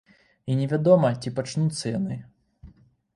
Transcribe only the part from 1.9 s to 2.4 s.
яны.